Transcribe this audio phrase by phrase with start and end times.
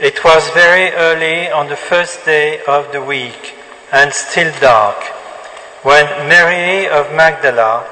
[0.00, 3.56] It was very early on the first day of the week
[3.90, 5.02] and still dark
[5.82, 7.84] when Mary of Magdala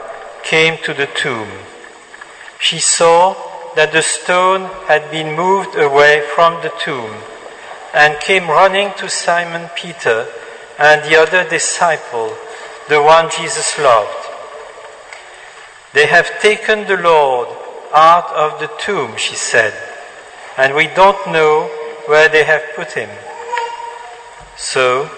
[0.45, 1.50] came to the tomb.
[2.61, 3.34] She saw
[3.74, 7.12] that the stone had been moved away from the tomb
[7.92, 10.29] and came running to Simon Peter
[10.79, 12.36] and the other disciple,
[12.88, 14.30] the one Jesus loved.
[15.93, 17.48] They have taken the Lord
[17.93, 19.75] out of the tomb, she said,
[20.57, 21.68] and we don't know
[22.07, 23.11] where they have put him.
[24.56, 25.10] So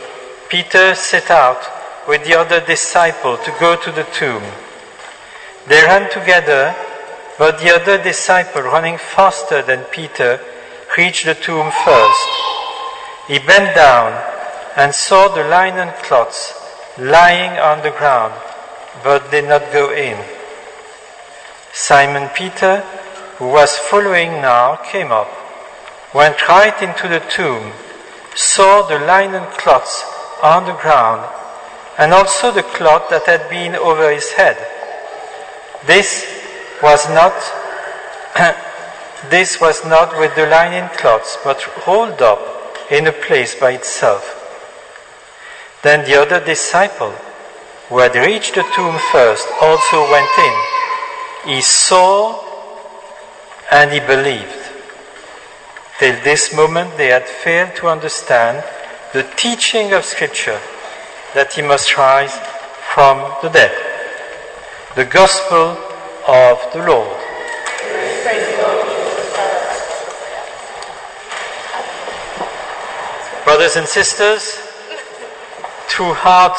[0.49, 1.61] Peter set out
[2.09, 4.43] with the other disciple to go to the tomb.
[5.69, 6.75] They ran together,
[7.39, 10.41] but the other disciple, running faster than Peter,
[10.97, 12.29] reached the tomb first.
[13.29, 14.13] He bent down
[14.77, 16.55] and saw the linen cloths
[16.99, 18.33] lying on the ground,
[19.05, 20.19] but did not go in.
[21.73, 22.81] Simon Peter,
[23.37, 25.29] who was following now, came up,
[26.15, 27.73] went right into the tomb,
[28.35, 30.05] saw the linen cloths
[30.43, 31.29] on the ground,
[31.99, 34.57] and also the cloth that had been over his head.
[35.87, 36.27] This
[36.83, 37.35] was not
[39.31, 42.41] this was not with the linen cloths, but rolled up
[42.91, 44.35] in a place by itself.
[45.83, 47.13] Then the other disciple,
[47.89, 51.55] who had reached the tomb first, also went in.
[51.55, 52.45] He saw
[53.71, 54.58] and he believed.
[55.99, 58.63] Till this moment, they had failed to understand
[59.13, 60.61] the teaching of Scripture
[61.35, 62.39] that he must rise
[62.95, 63.75] from the dead.
[64.95, 65.77] The gospel
[66.29, 67.19] of the Lord.
[73.45, 74.53] Brothers and sisters,
[75.89, 76.59] through heart,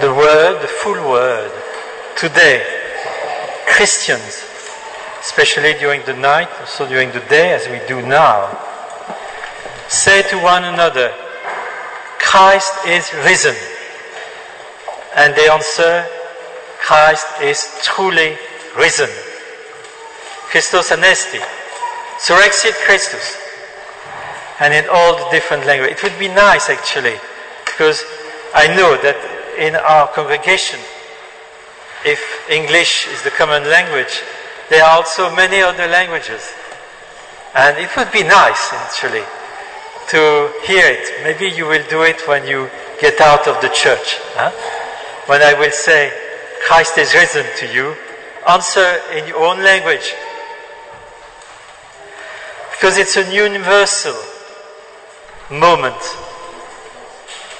[0.00, 1.52] the word, the full word,
[2.16, 2.66] today,
[3.66, 4.42] Christians,
[5.26, 8.46] especially during the night, also during the day, as we do now,
[9.88, 11.12] say to one another,
[12.20, 13.56] Christ is risen.
[15.16, 16.06] And they answer,
[16.78, 18.38] Christ is truly
[18.78, 19.10] risen.
[20.50, 21.42] Christos anesti.
[22.18, 23.36] Surrexit Christus.
[24.60, 25.98] And in all the different languages.
[25.98, 27.18] It would be nice actually,
[27.64, 28.04] because
[28.54, 29.18] I know that
[29.58, 30.78] in our congregation,
[32.04, 34.22] if English is the common language,
[34.68, 36.52] there are also many other languages.
[37.54, 39.24] And it would be nice actually
[40.08, 41.24] to hear it.
[41.24, 44.18] Maybe you will do it when you get out of the church.
[44.34, 44.50] Huh?
[45.26, 46.12] When I will say,
[46.66, 47.96] Christ is risen to you,
[48.48, 50.14] answer in your own language.
[52.72, 54.14] Because it's a universal
[55.50, 55.96] moment.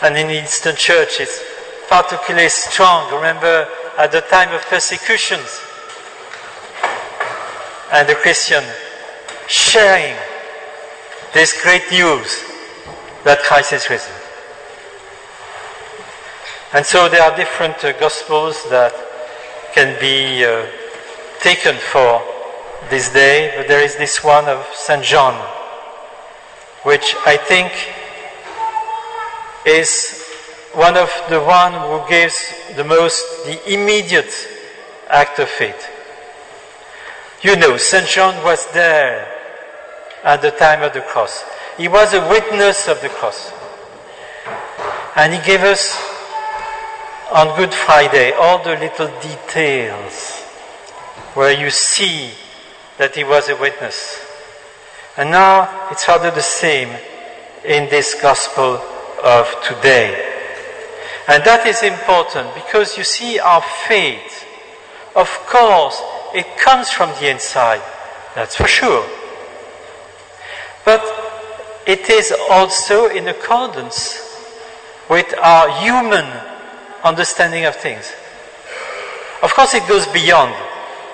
[0.02, 1.42] And in the Eastern Church, it's
[1.88, 3.12] particularly strong.
[3.14, 3.66] Remember,
[3.96, 5.65] at the time of persecutions,
[7.92, 8.64] and the Christian
[9.48, 10.16] sharing
[11.32, 12.44] this great news
[13.24, 14.12] that Christ is risen.
[16.72, 18.92] And so there are different uh, gospels that
[19.72, 20.66] can be uh,
[21.40, 22.22] taken for
[22.90, 25.02] this day, but there is this one of St.
[25.02, 25.34] John,
[26.82, 27.72] which I think
[29.64, 30.22] is
[30.72, 34.32] one of the one who gives the most the immediate
[35.08, 35.95] act of faith.
[37.46, 38.08] You know, St.
[38.08, 39.24] John was there
[40.24, 41.44] at the time of the cross.
[41.78, 43.52] He was a witness of the cross.
[45.14, 45.94] And he gave us
[47.30, 50.42] on Good Friday all the little details
[51.34, 52.32] where you see
[52.98, 54.18] that he was a witness.
[55.16, 56.88] And now it's rather the same
[57.64, 58.82] in this gospel
[59.22, 60.34] of today.
[61.28, 64.44] And that is important because you see our faith,
[65.14, 66.02] of course,
[66.34, 67.82] it comes from the inside.
[68.34, 69.04] That's for sure.
[70.84, 71.02] But
[71.86, 74.22] it is also in accordance
[75.08, 76.24] with our human
[77.04, 78.12] understanding of things.
[79.42, 80.54] Of course, it goes beyond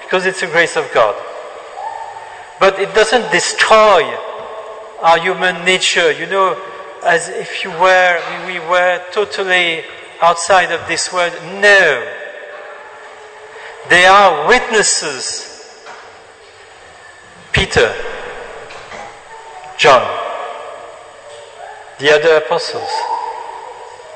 [0.03, 1.15] because it's the grace of God.
[2.59, 4.03] But it doesn't destroy
[5.01, 6.13] our human nature.
[6.13, 6.61] You know,
[7.05, 9.85] as if you were, we were totally
[10.21, 11.33] outside of this world.
[11.61, 12.22] No.
[13.89, 15.49] They are witnesses.
[17.53, 17.95] Peter,
[19.79, 20.03] John,
[21.99, 22.89] the other apostles,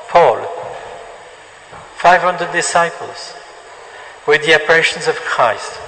[0.09, 0.41] Paul,
[1.97, 3.33] 500 disciples
[4.27, 5.79] with the apparitions of Christ.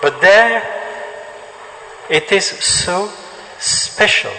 [0.00, 0.62] But there,
[2.08, 3.10] it is so
[3.58, 4.32] special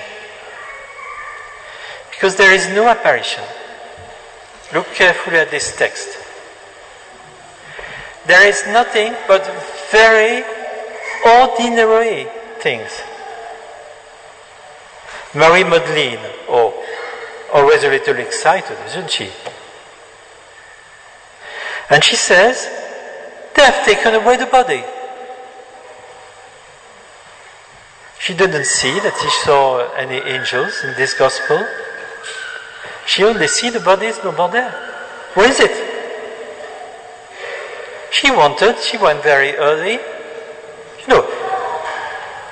[2.12, 3.44] because there is no apparition.
[4.74, 6.19] Look carefully at this text.
[8.30, 9.42] There is nothing but
[9.90, 10.44] very
[11.26, 12.28] ordinary
[12.60, 12.92] things.
[15.34, 16.70] Marie Madeleine, oh,
[17.52, 19.31] always a little excited, isn't she?
[21.90, 22.70] And she says,
[23.56, 24.84] They have taken away the body.
[28.20, 31.66] She didn't see that she saw any angels in this gospel.
[33.08, 34.70] She only see the body is no more there.
[35.34, 35.89] Where is it?
[38.12, 39.94] She wanted, she went very early.
[39.94, 41.24] You know,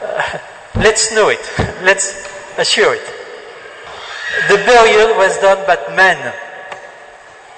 [0.02, 0.40] uh,
[0.76, 1.42] let's know it.
[1.84, 2.28] Let's
[2.58, 3.06] assure it.
[4.50, 6.34] The burial was done by men.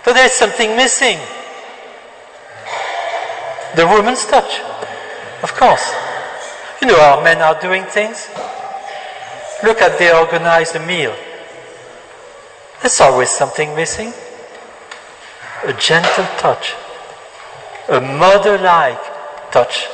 [0.06, 1.20] So there's something missing.
[3.76, 4.60] The woman's touch,
[5.44, 5.94] of course.
[6.82, 8.30] You know how men are doing things?
[9.64, 11.14] Look at they organize the meal.
[12.82, 14.14] There's always something missing.
[15.66, 16.74] A gentle touch,
[17.90, 19.00] a mother like
[19.52, 19.88] touch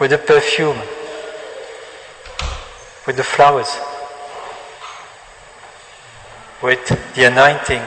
[0.00, 0.78] with the perfume,
[3.06, 3.70] with the flowers,
[6.62, 7.82] with the anointing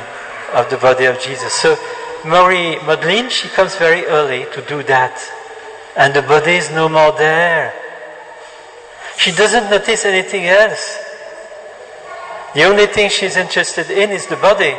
[0.54, 1.54] of the body of Jesus.
[1.54, 1.78] So,
[2.26, 5.22] Marie Madeleine, she comes very early to do that.
[5.96, 7.74] And the body is no more there.
[9.18, 11.00] She doesn't notice anything else.
[12.54, 14.76] The only thing she's interested in is the body.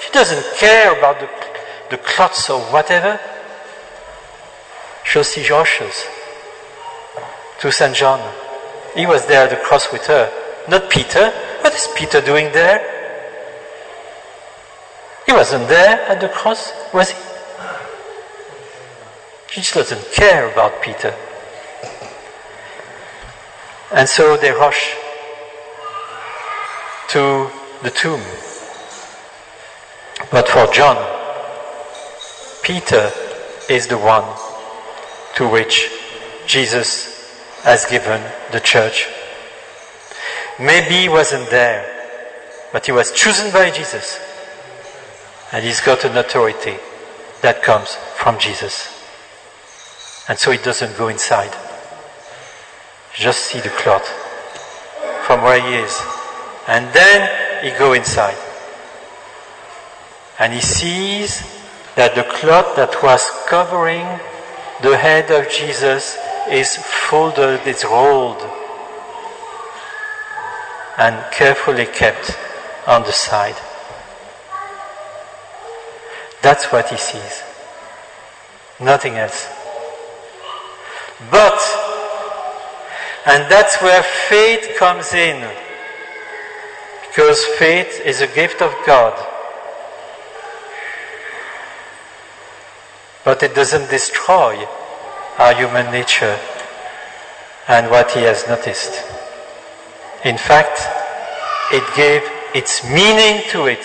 [0.00, 1.28] She doesn't care about the,
[1.90, 3.20] the clots or whatever.
[5.04, 5.18] She
[5.50, 6.06] rushes
[7.60, 7.94] to St.
[7.94, 8.20] John.
[8.94, 10.32] He was there at the cross with her.
[10.68, 11.30] Not Peter.
[11.60, 12.80] What is Peter doing there?
[15.26, 17.18] He wasn't there at the cross, was he?
[19.50, 21.14] She just doesn't care about Peter.
[23.92, 24.94] And so they rush
[27.08, 27.50] to
[27.82, 28.22] the tomb.
[30.30, 31.19] But for John,
[32.70, 33.10] Peter
[33.68, 34.22] is the one
[35.34, 35.90] to which
[36.46, 37.34] Jesus
[37.64, 38.22] has given
[38.52, 39.08] the church.
[40.60, 41.82] Maybe he wasn't there,
[42.72, 44.20] but he was chosen by Jesus.
[45.50, 46.76] And he's got an authority
[47.42, 48.86] that comes from Jesus.
[50.28, 51.52] And so he doesn't go inside.
[53.16, 54.06] Just see the cloth
[55.26, 56.00] from where he is.
[56.68, 58.38] And then he go inside.
[60.38, 61.59] And he sees
[61.96, 64.06] that the cloth that was covering
[64.82, 66.16] the head of Jesus
[66.48, 68.40] is folded, it's rolled,
[70.98, 72.36] and carefully kept
[72.86, 73.56] on the side.
[76.42, 77.42] That's what he sees.
[78.80, 79.48] Nothing else.
[81.30, 81.60] But,
[83.26, 85.46] and that's where faith comes in.
[87.06, 89.14] Because faith is a gift of God.
[93.24, 94.66] But it doesn't destroy
[95.38, 96.38] our human nature
[97.68, 98.92] and what he has noticed.
[100.24, 100.80] In fact,
[101.72, 102.22] it gave
[102.54, 103.84] its meaning to it.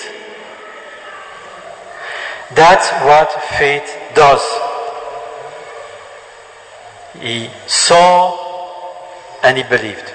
[2.56, 4.42] That's what faith does.
[7.20, 8.38] He saw
[9.44, 10.10] and he believed.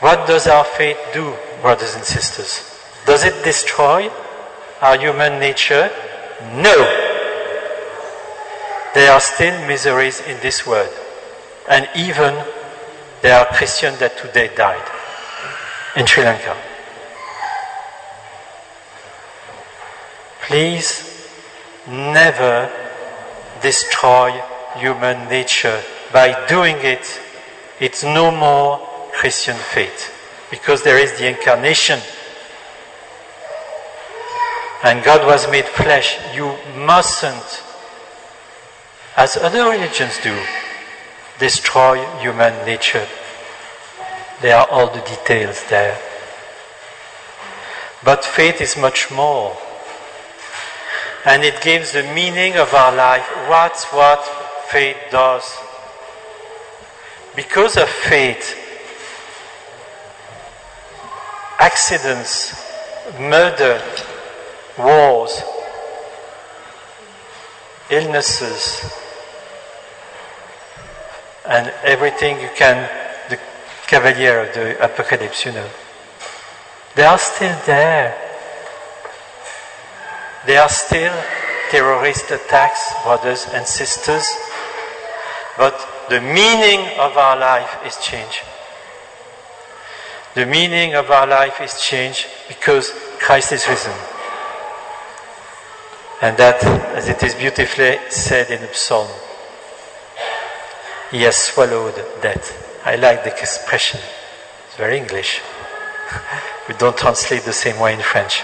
[0.00, 2.78] What does our faith do, brothers and sisters?
[3.06, 4.10] Does it destroy
[4.80, 5.90] our human nature?
[6.50, 6.76] No.
[8.94, 10.92] There are still miseries in this world.
[11.68, 12.44] And even
[13.22, 14.84] there are Christians that today died
[15.96, 16.56] in Sri Lanka.
[20.42, 21.28] Please
[21.86, 22.70] never
[23.62, 24.42] destroy
[24.76, 25.80] human nature.
[26.12, 27.20] By doing it,
[27.80, 28.78] it's no more
[29.12, 30.12] Christian faith
[30.50, 32.00] because there is the incarnation.
[34.82, 36.18] And God was made flesh.
[36.34, 37.62] You mustn't,
[39.16, 40.36] as other religions do,
[41.38, 43.06] destroy human nature.
[44.40, 45.98] There are all the details there.
[48.04, 49.56] But faith is much more.
[51.24, 53.26] And it gives the meaning of our life.
[53.48, 54.24] What's what
[54.72, 55.44] faith does.
[57.36, 58.56] Because of faith,
[61.58, 62.54] accidents,
[63.18, 63.82] murder,
[64.78, 65.42] wars,
[67.90, 68.92] illnesses,
[71.46, 72.88] and everything you can,
[73.28, 73.38] the
[73.86, 75.68] cavalier of the apocalypse, you know,
[76.94, 78.16] they are still there.
[80.46, 81.12] They are still
[81.70, 84.26] terrorist attacks, brothers and sisters,
[85.56, 85.74] but
[86.08, 88.40] the meaning of our life is changed.
[90.34, 93.92] The meaning of our life is changed because Christ is risen.
[96.22, 96.62] And that,
[96.94, 99.08] as it is beautifully said in the psalm,
[101.10, 102.80] He has swallowed death.
[102.84, 103.98] I like the expression.
[104.68, 105.40] It's very English.
[106.68, 108.40] we don't translate the same way in French.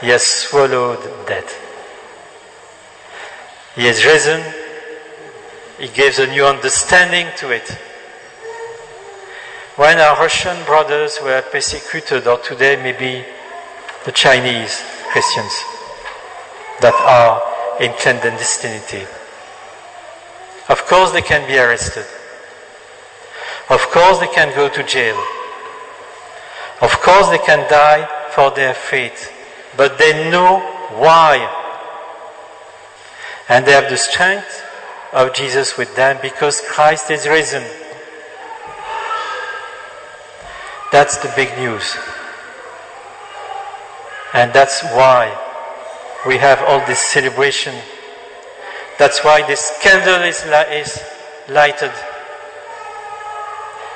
[0.00, 0.98] He has swallowed
[1.28, 1.56] death.
[3.76, 4.42] He has risen.
[5.78, 7.70] He gives a new understanding to it.
[9.76, 13.24] When our Russian brothers were persecuted, or today maybe
[14.04, 15.71] the Chinese Christians
[16.80, 19.06] that are in clandestinity,
[20.68, 22.06] of course they can be arrested.
[23.68, 25.16] Of course they can go to jail.
[26.80, 29.32] Of course they can die for their faith.
[29.76, 30.60] But they know
[30.98, 31.40] why.
[33.48, 34.62] And they have the strength
[35.12, 37.62] of Jesus with them because Christ is risen.
[40.90, 41.96] That's the big news.
[44.34, 45.41] And that's why
[46.26, 47.74] we have all this celebration.
[48.98, 51.02] That's why this candle is, is
[51.48, 51.92] lighted.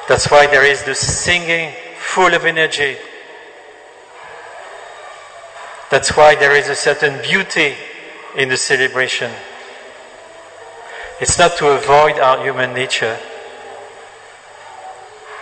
[0.08, 2.96] That's why there is this singing full of energy.
[5.90, 7.74] That's why there is a certain beauty
[8.36, 9.30] in the celebration.
[11.20, 13.18] It's not to avoid our human nature,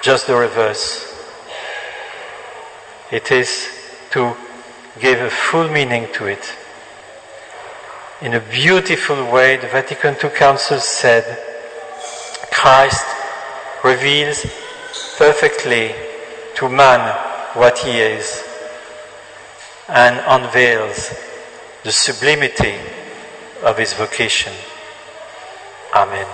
[0.02, 1.10] just the reverse.
[3.10, 3.68] It is
[4.10, 4.36] to
[5.00, 6.56] give a full meaning to it.
[8.22, 11.24] In a beautiful way, the Vatican II Council said,
[12.52, 13.04] Christ
[13.82, 14.46] reveals
[15.18, 15.92] perfectly
[16.54, 17.00] to man
[17.54, 18.44] what he is
[19.88, 21.12] and unveils
[21.82, 22.76] the sublimity
[23.62, 24.52] of his vocation.
[25.92, 26.26] Amen.